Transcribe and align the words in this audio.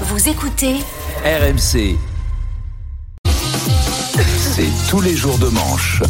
Vous 0.00 0.28
écoutez 0.28 0.74
RMC. 1.24 1.96
C'est 3.28 4.68
tous 4.90 5.00
les 5.00 5.16
jours 5.16 5.38
de 5.38 5.48
manche. 5.48 6.02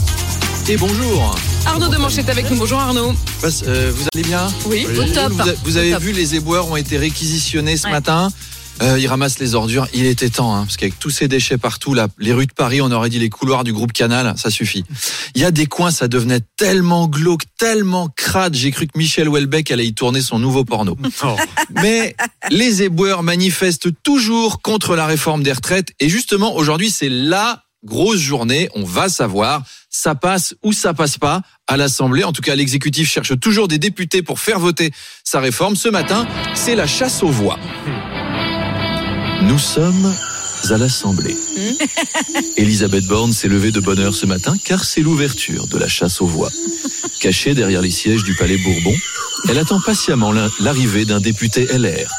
Et 0.68 0.76
bonjour. 0.76 1.34
Arnaud 1.67 1.89
Demanche 1.89 2.18
est 2.18 2.28
avec 2.28 2.50
nous. 2.50 2.57
Bonjour 2.57 2.78
Arnaud. 2.81 3.15
Passe- 3.41 3.65
euh, 3.67 3.92
vous 3.94 4.07
allez 4.15 4.25
bien 4.25 4.47
Oui, 4.67 4.86
au 4.86 5.02
Vous, 5.02 5.12
top. 5.12 5.33
vous 5.33 5.41
a- 5.49 5.55
vous 5.65 5.76
avez 5.76 5.92
top. 5.92 6.02
vu, 6.02 6.12
les 6.12 6.34
éboueurs 6.34 6.68
ont 6.70 6.76
été 6.76 6.97
réquisitionnés 6.99 7.76
ce 7.76 7.86
Ouais. 7.86 7.92
matin. 7.92 8.30
Euh, 8.82 8.98
ils 8.98 9.07
ramassent 9.07 9.39
les 9.39 9.55
ordures. 9.55 9.87
Il 9.95 10.05
était 10.05 10.29
temps, 10.30 10.53
hein, 10.53 10.64
parce 10.64 10.77
qu'avec 10.77 10.98
tous 10.98 11.11
ces 11.11 11.29
déchets 11.29 11.59
partout, 11.59 11.95
là, 11.95 12.09
les 12.19 12.32
rues 12.32 12.46
de 12.48 12.53
Paris, 12.53 12.80
on 12.80 12.91
aurait 12.91 13.09
dit 13.09 13.21
les 13.21 13.30
couloirs 13.30 13.62
du 13.62 13.73
groupe 13.73 13.93
Canal, 13.93 14.35
ça 14.37 14.51
suffit. 14.51 14.85
Il 15.37 15.43
y 15.43 15.45
a 15.45 15.53
des 15.53 15.66
coins, 15.66 15.93
ça 15.93 16.09
devenait 16.09 16.41
tellement 16.57 17.07
glauque, 17.07 17.43
tellement 17.57 18.09
crade. 18.16 18.57
J'ai 18.57 18.73
cru 18.73 18.89
que 18.89 18.98
Michel 18.98 19.29
Houellebecq 19.29 19.71
allait 19.71 19.87
y 19.87 19.95
tourner 19.95 20.21
son 20.23 20.41
nouveau 20.41 20.64
porno. 20.64 20.96
Mais 21.71 22.16
les 22.50 22.82
éboueurs 22.82 23.22
manifestent 23.22 23.88
toujours 24.02 24.60
contre 24.62 24.96
la 24.96 25.06
réforme 25.06 25.42
des 25.42 25.52
retraites. 25.52 25.92
Et 26.00 26.09
justement, 26.09 26.56
aujourd'hui, 26.56 26.91
c'est 26.91 27.09
la 27.09 27.62
grosse 27.84 28.19
journée. 28.19 28.69
On 28.74 28.84
va 28.84 29.09
savoir, 29.09 29.62
ça 29.91 30.14
passe 30.14 30.55
ou 30.62 30.72
ça 30.72 30.95
passe 30.95 31.19
pas 31.19 31.42
à 31.66 31.77
l'Assemblée. 31.77 32.24
En 32.24 32.33
tout 32.33 32.42
cas, 32.42 32.55
l'exécutif 32.55 33.10
cherche 33.10 33.38
toujours 33.41 33.69
des 33.69 33.78
députés 33.78 34.22
pour 34.22 34.41
faire 34.41 34.59
voter 34.59 34.91
sa 35.22 35.41
réforme. 35.41 35.77
Ce 35.77 35.88
matin, 35.88 36.27
c'est 36.55 36.74
la 36.74 36.86
chasse 36.86 37.22
aux 37.22 37.30
voix. 37.30 37.59
Nous 39.42 39.58
sommes 39.58 40.14
à 40.70 40.78
l'Assemblée. 40.78 41.36
Elisabeth 42.56 43.05
Borne 43.06 43.33
s'est 43.33 43.48
levée 43.48 43.70
de 43.70 43.80
bonne 43.80 43.98
heure 43.98 44.14
ce 44.14 44.24
matin 44.24 44.55
car 44.64 44.84
c'est 44.84 45.02
l'ouverture 45.02 45.66
de 45.66 45.77
la 45.77 45.88
chasse 45.88 46.22
aux 46.22 46.27
voix. 46.27 46.50
Cachée 47.20 47.55
derrière 47.55 47.83
les 47.83 47.91
sièges 47.91 48.24
du 48.24 48.34
Palais 48.34 48.56
Bourbon, 48.58 48.95
elle 49.48 49.58
attend 49.58 49.80
patiemment 49.80 50.33
l'arrivée 50.61 51.05
d'un 51.05 51.20
député 51.20 51.66
LR. 51.66 52.11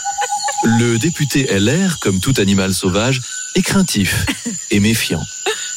Le 0.66 0.98
député 0.98 1.44
LR, 1.44 2.00
comme 2.00 2.20
tout 2.20 2.34
animal 2.38 2.74
sauvage, 2.74 3.22
est 3.54 3.62
craintif 3.62 4.26
et 4.72 4.80
méfiant. 4.80 5.24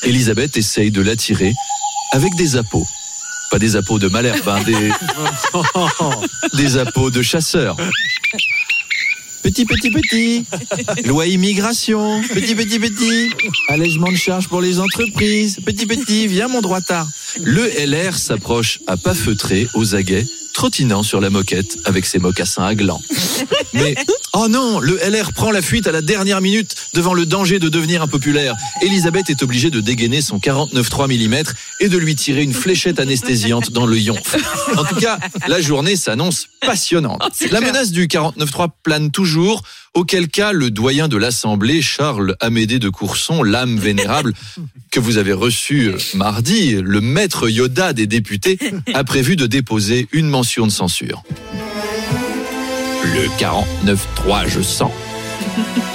Elisabeth 0.03 0.57
essaye 0.57 0.91
de 0.91 1.03
l'attirer 1.03 1.53
avec 2.13 2.35
des 2.37 2.57
appos. 2.57 2.87
Pas 3.51 3.59
des 3.59 3.77
appos 3.77 3.99
de 3.99 4.09
Malherbe, 4.09 4.49
hein, 4.49 4.63
des, 4.65 4.91
des 6.57 6.79
appos 6.79 7.11
de 7.11 7.21
chasseurs. 7.21 7.77
Petit, 9.43 9.65
petit, 9.65 9.91
petit. 9.91 10.45
Loi 11.05 11.27
immigration. 11.27 12.21
Petit, 12.33 12.55
petit, 12.55 12.79
petit. 12.79 13.31
Allègement 13.69 14.11
de 14.11 14.17
charges 14.17 14.49
pour 14.49 14.61
les 14.61 14.79
entreprises. 14.81 15.59
Petit, 15.65 15.87
petit. 15.87 16.27
Viens, 16.27 16.49
mon 16.49 16.61
droitard. 16.61 17.07
Le 17.43 17.69
LR 17.85 18.17
s'approche 18.19 18.81
à 18.87 18.97
pas 18.97 19.15
feutrés, 19.15 19.69
aux 19.75 19.95
aguets, 19.95 20.25
trottinant 20.55 21.03
sur 21.03 21.21
la 21.21 21.31
moquette 21.31 21.79
avec 21.85 22.05
ses 22.05 22.19
mocassins 22.19 22.65
à 22.65 22.75
gland. 22.75 23.01
Mais, 23.75 23.95
oh 24.33 24.49
non, 24.49 24.81
le 24.81 24.97
LR 24.97 25.33
prend 25.33 25.53
la 25.53 25.63
fuite 25.63 25.87
à 25.87 25.93
la 25.93 26.01
dernière 26.01 26.41
minute 26.41 26.75
devant 26.95 27.15
le 27.15 27.27
danger 27.27 27.61
de 27.61 27.69
devenir 27.69 28.03
impopulaire. 28.03 28.57
Elisabeth 28.83 29.31
est 29.31 29.43
obligée 29.43 29.71
de 29.71 29.81
dégainer 29.81 30.21
son 30.21 30.39
49,3 30.39 31.07
mm 31.07 31.53
et 31.81 31.89
de 31.89 31.97
lui 31.97 32.17
tirer 32.17 32.43
une 32.43 32.55
fléchette 32.55 32.99
anesthésiante 32.99 33.71
dans 33.71 33.87
le 33.87 33.99
yonf. 33.99 34.37
En 34.77 34.85
tout 34.85 34.97
cas, 34.97 35.19
la 35.47 35.61
journée 35.61 35.95
s'annonce 35.95 36.49
passionnante. 36.61 37.23
La 37.53 37.61
menace 37.61 37.93
du 37.93 38.09
49.3 38.09 38.69
plane 38.83 39.11
toujours, 39.13 39.28
auquel 39.95 40.29
cas 40.29 40.53
le 40.53 40.71
doyen 40.71 41.09
de 41.09 41.17
l'Assemblée, 41.17 41.83
Charles 41.83 42.37
Amédée 42.41 42.79
de 42.79 42.89
Courson, 42.89 43.43
l'âme 43.43 43.77
vénérable 43.77 44.33
que 44.91 45.01
vous 45.01 45.19
avez 45.19 45.33
reçu 45.33 45.89
euh, 45.89 45.99
mardi, 46.15 46.77
le 46.81 47.01
maître 47.01 47.49
Yoda 47.49 47.93
des 47.93 48.07
députés, 48.07 48.59
a 48.95 49.05
prévu 49.05 49.37
de 49.37 49.47
déposer 49.47 50.09
une 50.13 50.29
mention 50.29 50.67
de 50.67 50.73
censure. 50.73 51.23
Le 53.05 53.27
49.3, 53.39 54.49
je 54.49 54.61
sens, 54.61 54.93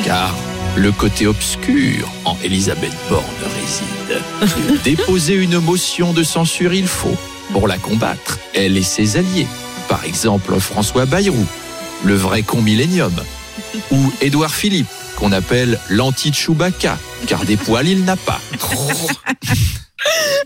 car 0.04 0.36
le 0.76 0.92
côté 0.92 1.28
obscur 1.28 2.12
en 2.26 2.36
Elisabeth 2.44 2.94
Borne 3.10 3.24
réside. 3.56 4.82
Déposer 4.84 5.36
une 5.36 5.60
motion 5.60 6.14
de 6.14 6.24
censure, 6.24 6.74
il 6.74 6.88
faut, 6.88 7.18
pour 7.52 7.68
la 7.68 7.78
combattre, 7.78 8.40
elle 8.54 8.78
et 8.78 8.84
ses 8.84 9.18
alliés. 9.18 9.48
Par 9.88 10.04
exemple, 10.06 10.60
François 10.60 11.06
Bayrou, 11.06 11.46
le 12.04 12.16
vrai 12.16 12.44
con 12.44 12.62
millénium, 12.62 13.14
ou 13.92 14.12
Édouard 14.22 14.54
Philippe, 14.54 14.88
qu'on 15.16 15.32
appelle 15.32 15.80
l'anti-Chewbacca, 15.90 16.98
car 17.28 17.46
des 17.46 17.58
poils 17.58 17.88
il 17.88 18.04
n'a 18.04 18.16
pas. 18.16 18.42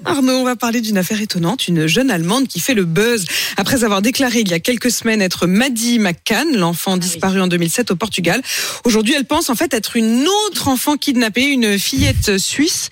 Arnaud, 0.06 0.38
on 0.38 0.44
va 0.44 0.56
parler 0.56 0.82
d'une 0.82 0.98
affaire 0.98 1.22
étonnante. 1.22 1.68
Une 1.68 1.88
jeune 1.88 2.12
Allemande 2.12 2.48
qui 2.48 2.60
fait 2.60 2.74
le 2.74 2.86
buzz 2.86 3.26
après 3.58 3.84
avoir 3.84 4.02
déclaré 4.02 4.42
il 4.42 4.50
y 4.50 4.54
a 4.54 4.60
quelques 4.60 4.92
semaines 4.92 5.22
être 5.22 5.48
Maddie 5.48 6.00
McCann, 6.00 6.56
l'enfant 6.56 6.98
disparu 6.98 7.42
en 7.42 7.48
2007 7.48 7.92
au 7.92 7.96
Portugal. 7.96 8.42
Aujourd'hui, 8.84 9.16
elle 9.16 9.26
pense 9.26 9.50
en 9.50 9.56
fait 9.56 9.74
être 9.74 9.96
une 9.98 10.28
autre 10.48 10.68
enfant 10.68 10.96
kidnappée, 10.96 11.46
une 11.46 11.78
fillette 11.78 12.38
suisse 12.38 12.90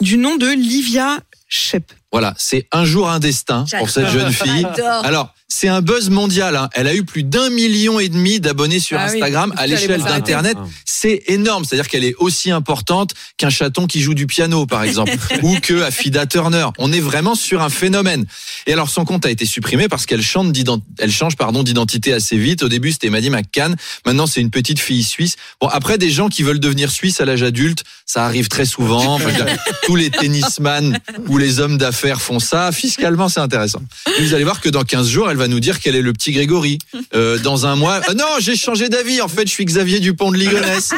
du 0.00 0.18
nom 0.18 0.36
de 0.36 0.48
Livia 0.48 1.20
Shep. 1.48 1.92
Voilà, 2.12 2.34
c'est 2.38 2.66
un 2.72 2.84
jour 2.84 3.10
un 3.10 3.18
destin 3.18 3.64
pour 3.78 3.90
cette 3.90 4.08
jeune 4.08 4.32
fille. 4.32 4.66
Alors, 5.04 5.34
c'est 5.50 5.68
un 5.68 5.80
buzz 5.82 6.08
mondial. 6.10 6.56
hein. 6.56 6.68
Elle 6.74 6.86
a 6.86 6.94
eu 6.94 7.04
plus 7.04 7.22
d'un 7.22 7.48
million 7.50 8.00
et 8.00 8.08
demi 8.08 8.38
d'abonnés 8.40 8.80
sur 8.80 8.98
Ah 8.98 9.06
oui. 9.08 9.16
Instagram 9.16 9.52
à 9.56 9.66
l'échelle 9.66 10.02
d'Internet. 10.02 10.56
C'est 10.84 11.22
énorme. 11.28 11.64
C'est-à-dire 11.64 11.88
qu'elle 11.88 12.04
est 12.04 12.14
aussi 12.18 12.50
importante 12.50 13.12
qu'un 13.38 13.48
chaton 13.50 13.86
qui 13.86 14.00
joue 14.00 14.14
du 14.14 14.26
piano, 14.26 14.66
par 14.66 14.84
exemple, 14.84 15.12
ou 15.42 15.56
que 15.60 15.82
Afida 15.82 16.26
Turner. 16.26 16.66
On 16.78 16.92
est 16.92 17.00
vraiment 17.00 17.34
sur 17.34 17.62
un 17.62 17.68
phénomène. 17.70 18.24
Et 18.66 18.72
alors, 18.72 18.88
son 18.90 19.04
compte 19.04 19.24
a 19.26 19.30
été 19.30 19.44
supprimé 19.46 19.88
parce 19.88 20.06
qu'elle 20.06 20.22
chante 20.22 20.52
d'ident- 20.52 20.82
elle 20.98 21.12
change 21.12 21.36
pardon 21.36 21.62
d'identité 21.62 22.12
assez 22.12 22.36
vite. 22.36 22.62
Au 22.62 22.68
début, 22.68 22.92
c'était 22.92 23.10
Maddie 23.10 23.30
McCann. 23.30 23.76
Maintenant, 24.06 24.26
c'est 24.26 24.40
une 24.40 24.50
petite 24.50 24.80
fille 24.80 25.02
suisse. 25.04 25.36
Bon, 25.60 25.68
après, 25.68 25.98
des 25.98 26.10
gens 26.10 26.28
qui 26.28 26.42
veulent 26.42 26.60
devenir 26.60 26.90
suisses 26.90 27.20
à 27.20 27.24
l'âge 27.24 27.42
adulte, 27.42 27.84
ça 28.06 28.24
arrive 28.24 28.48
très 28.48 28.64
souvent. 28.64 29.14
Enfin, 29.18 29.30
dire, 29.32 29.46
tous 29.84 29.96
les 29.96 30.10
tennisman 30.10 30.98
ou 31.28 31.38
les 31.38 31.60
hommes 31.60 31.78
d'affaires 31.78 31.97
font 32.20 32.38
ça. 32.38 32.70
Fiscalement, 32.72 33.28
c'est 33.28 33.40
intéressant. 33.40 33.80
Et 34.18 34.22
vous 34.22 34.34
allez 34.34 34.44
voir 34.44 34.60
que 34.60 34.68
dans 34.68 34.82
15 34.84 35.08
jours, 35.08 35.30
elle 35.30 35.36
va 35.36 35.48
nous 35.48 35.60
dire 35.60 35.80
qu'elle 35.80 35.94
est 35.96 36.02
le 36.02 36.12
petit 36.12 36.32
Grégory. 36.32 36.78
Euh, 37.14 37.38
dans 37.38 37.66
un 37.66 37.76
mois, 37.76 38.00
Ah 38.08 38.14
non, 38.14 38.24
j'ai 38.38 38.56
changé 38.56 38.88
d'avis. 38.88 39.20
En 39.20 39.28
fait, 39.28 39.42
je 39.46 39.52
suis 39.52 39.64
Xavier 39.64 40.00
Dupont 40.00 40.30
de 40.32 40.36
Ligonnès. 40.36 40.90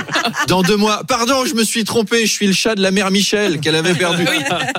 Dans 0.48 0.62
deux 0.62 0.76
mois, 0.76 1.02
pardon, 1.08 1.44
je 1.44 1.54
me 1.54 1.64
suis 1.64 1.84
trompé. 1.84 2.26
Je 2.26 2.30
suis 2.32 2.46
le 2.46 2.52
chat 2.52 2.74
de 2.74 2.82
la 2.82 2.90
mère 2.90 3.10
Michel 3.10 3.60
qu'elle 3.60 3.74
avait 3.76 3.94
perdu. 3.94 4.24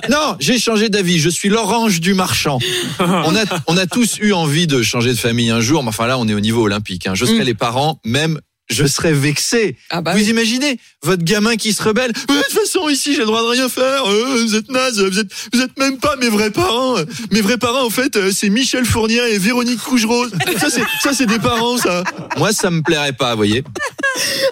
Non, 0.09 0.35
j'ai 0.39 0.59
changé 0.59 0.89
d'avis. 0.89 1.19
Je 1.19 1.29
suis 1.29 1.49
l'orange 1.49 1.99
du 1.99 2.13
marchand. 2.13 2.59
On 2.99 3.35
a, 3.35 3.43
on 3.67 3.77
a 3.77 3.85
tous 3.87 4.17
eu 4.19 4.33
envie 4.33 4.67
de 4.67 4.81
changer 4.83 5.11
de 5.13 5.17
famille 5.19 5.49
un 5.49 5.61
jour. 5.61 5.83
Mais 5.83 5.89
enfin 5.89 6.07
là, 6.07 6.17
on 6.17 6.27
est 6.27 6.33
au 6.33 6.39
niveau 6.39 6.63
olympique. 6.63 7.07
hein. 7.07 7.15
Je 7.15 7.25
serais 7.25 7.39
Mm. 7.39 7.43
les 7.43 7.53
parents, 7.53 7.99
même. 8.05 8.39
Je 8.71 8.85
serais 8.87 9.13
vexé. 9.13 9.75
Ah 9.89 10.01
bah 10.01 10.13
vous 10.13 10.19
oui. 10.23 10.29
imaginez 10.29 10.79
votre 11.03 11.23
gamin 11.23 11.55
qui 11.57 11.73
se 11.73 11.83
rebelle 11.83 12.11
De 12.13 12.19
toute 12.19 12.51
façon, 12.59 12.89
ici, 12.89 13.13
j'ai 13.13 13.19
le 13.19 13.25
droit 13.25 13.41
de 13.41 13.47
rien 13.47 13.69
faire. 13.69 14.05
Euh, 14.05 14.35
vous 14.41 14.55
êtes 14.55 14.69
naze. 14.69 14.99
Vous 15.01 15.19
êtes, 15.19 15.27
vous 15.53 15.61
êtes 15.61 15.77
même 15.77 15.97
pas 15.97 16.15
mes 16.15 16.29
vrais 16.29 16.51
parents. 16.51 16.95
Mes 17.31 17.41
vrais 17.41 17.57
parents, 17.57 17.85
en 17.85 17.89
fait, 17.89 18.15
euh, 18.15 18.31
c'est 18.31 18.49
Michel 18.49 18.85
Fournier 18.85 19.21
et 19.33 19.37
Véronique 19.37 19.79
Cougerose. 19.79 20.31
Ça, 20.59 20.69
c'est, 20.69 20.83
ça, 21.03 21.13
c'est 21.13 21.25
des 21.27 21.39
parents, 21.39 21.77
ça. 21.77 22.03
Moi, 22.37 22.53
ça 22.53 22.71
me 22.71 22.81
plairait 22.81 23.13
pas, 23.13 23.31
vous 23.31 23.37
voyez. 23.37 23.63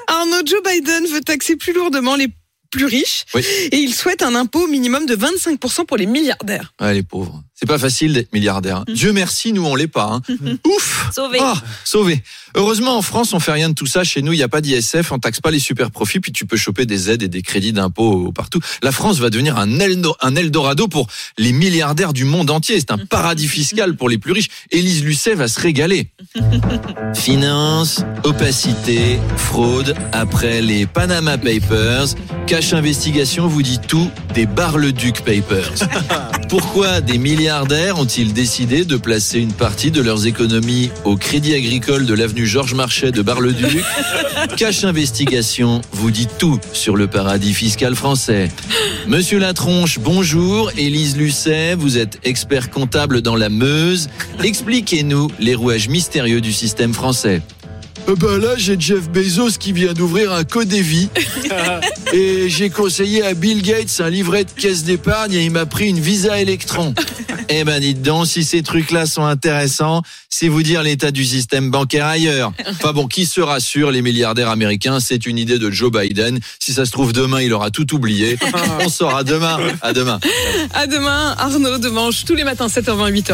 Arnaud, 0.07 0.41
Joe 0.46 0.62
Biden 0.63 1.06
veut 1.07 1.22
taxer 1.22 1.56
plus 1.56 1.74
lourdement 1.74 2.16
les 2.16 2.28
plus 2.72 2.86
riches 2.86 3.25
Oui. 3.34 3.44
et 3.72 3.78
il 3.78 3.94
souhaite 3.96 4.22
un 4.22 4.36
impôt 4.36 4.68
minimum 4.68 5.06
de 5.07 5.16
25% 5.16 5.86
pour 5.86 5.97
les 5.97 6.06
milliardaires. 6.06 6.72
Ouais, 6.80 6.94
les 6.94 7.03
pauvres. 7.03 7.41
C'est 7.59 7.66
pas 7.66 7.78
facile 7.78 8.14
d'être 8.14 8.31
milliardaire. 8.31 8.78
hein. 8.78 8.86
Dieu 8.88 9.12
merci, 9.12 9.52
nous 9.52 9.66
on 9.66 9.75
l'est 9.75 9.88
pas. 9.88 10.06
hein. 10.14 10.22
Ouf. 10.66 11.09
Sauvé. 11.14 11.40
Ah, 11.42 11.56
sauvé. 11.84 12.24
Heureusement, 12.56 12.97
en 12.97 13.02
France, 13.02 13.34
on 13.34 13.40
fait 13.40 13.52
rien 13.52 13.68
de 13.70 13.74
tout 13.75 13.86
ça. 13.86 14.03
Chez 14.06 14.22
nous, 14.22 14.31
il 14.34 14.38
n'y 14.38 14.44
a 14.44 14.47
pas 14.47 14.62
d'ISF, 14.62 15.12
on 15.12 15.20
taxe 15.20 15.42
pas 15.42 15.52
les 15.52 15.59
super 15.59 15.92
profits, 15.92 16.19
puis 16.22 16.31
tu 16.31 16.46
peux 16.46 16.56
choper 16.58 16.86
des 16.86 17.09
aides 17.12 17.22
et 17.22 17.28
des 17.28 17.42
crédits 17.42 17.74
d'impôt 17.74 18.31
partout. 18.31 18.59
La 18.81 18.92
France 18.94 19.19
va 19.19 19.30
devenir 19.30 19.58
un, 19.58 19.68
Eldo- 19.80 20.16
un 20.22 20.36
Eldorado 20.36 20.88
pour 20.88 21.08
les 21.38 21.52
milliardaires 21.52 22.14
du 22.14 22.24
monde 22.24 22.50
entier. 22.50 22.80
C'est 22.80 22.92
un 22.92 22.98
paradis 22.98 23.48
fiscal 23.48 23.96
pour 23.98 24.08
les 24.09 24.18
plus 24.18 24.31
riches. 24.31 24.48
Élise 24.72 25.03
Lucet 25.03 25.36
va 25.36 25.48
se 25.50 25.59
régaler. 25.59 26.08
Finance, 27.14 28.03
opacité, 28.24 29.19
fraude, 29.38 29.96
après 30.14 30.62
les 30.62 30.86
Panama 30.86 31.38
Papers, 31.38 32.07
Cash 32.48 32.74
Investigation 32.74 33.48
vous 33.48 33.62
dit 33.63 33.80
tout 33.86 34.10
des 34.33 34.45
Bar-le-Duc 34.45 35.22
Papers. 35.22 35.74
Pourquoi 36.50 37.01
des 37.01 37.18
milliardaires 37.18 37.49
ont-ils 37.51 38.34
décidé 38.34 38.86
de 38.86 38.96
placer 38.96 39.40
une 39.40 39.54
partie 39.54 39.90
de 39.92 40.01
leurs 40.01 40.28
économies 40.28 40.92
au 41.04 41.16
Crédit 41.16 41.56
Agricole 41.56 42.06
de 42.06 42.13
l'avenue 42.13 42.46
Georges 42.46 42.75
Marchais 42.75 43.12
de 43.12 43.22
Bar-le-Duc? 43.22 43.84
Cash 44.57 44.84
Investigation 44.84 45.81
vous 45.92 46.12
dit 46.12 46.28
tout 46.38 46.60
sur 46.74 46.96
le 46.96 47.07
paradis 47.07 47.54
fiscal 47.54 47.96
français. 47.96 48.50
Monsieur 49.07 49.40
Latronche, 49.40 49.98
bonjour. 50.00 50.72
Élise 50.78 51.18
Lucet, 51.18 51.74
vous 51.75 51.98
êtes 51.98 52.19
expert 52.24 52.69
comptable 52.69 53.22
dans 53.22 53.36
la 53.36 53.50
Meuse. 53.50 54.10
Expliquez-nous 54.44 55.30
les 55.40 55.56
rouages 55.56 55.90
mystérieux 55.90 56.42
du 56.42 56.54
système 56.54 56.94
français. 56.94 57.42
Euh, 58.07 58.16
bah 58.16 58.38
là, 58.38 58.56
j'ai 58.57 58.80
Jeff 58.80 59.10
Bezos 59.10 59.57
qui 59.60 59.72
vient 59.72 59.94
d'ouvrir 59.94 60.34
un 60.34 60.44
Codévi. 60.44 61.10
et 62.13 62.50
j'ai 62.50 62.69
conseillé 62.69 63.24
à 63.24 63.34
Bill 63.34 63.62
Gates 63.62 64.00
un 64.00 64.10
livret 64.10 64.45
de 64.45 64.52
caisse 64.52 64.84
d'épargne 64.84 65.34
et 65.34 65.44
il 65.44 65.52
m'a 65.52 65.66
pris 65.66 65.90
une 65.90 66.00
Visa 66.00 66.40
Electron. 66.40 66.94
Eh 67.51 67.63
ben 67.63 67.80
dites 67.80 68.04
donc, 68.04 68.28
si 68.28 68.44
ces 68.44 68.62
trucs-là 68.62 69.07
sont 69.07 69.25
intéressants, 69.25 70.04
c'est 70.30 70.48
vous 70.48 70.62
dire 70.62 70.84
l'état 70.84 71.10
du 71.10 71.25
système 71.25 71.72
bancaire 71.72 72.06
ailleurs. 72.06 72.54
Enfin 72.69 72.94
bon, 72.94 73.07
qui 73.07 73.25
se 73.25 73.42
rassure, 73.42 73.92
les 73.92 74.01
milliardaires 74.01 74.50
américains, 74.50 75.00
c'est 75.00 75.25
une 75.25 75.38
idée 75.38 75.57
de 75.57 75.72
Joe 75.72 75.92
Biden. 75.92 76.40
Si 76.60 76.72
ça 76.74 76.86
se 76.86 76.92
trouve 76.92 77.12
demain, 77.12 77.42
il 77.42 77.51
aura 77.51 77.72
tout 77.72 77.94
oublié. 77.96 78.38
On 78.86 78.90
saura 78.90 79.24
demain. 79.24 79.57
À 79.81 79.92
demain. 79.92 80.19
À 80.74 80.88
demain, 80.88 81.36
Arnaud, 81.38 81.78
dimanche, 81.80 82.24
tous 82.25 82.36
les 82.36 82.44
matins, 82.44 82.68
7h20, 82.68 83.12
8h. 83.12 83.34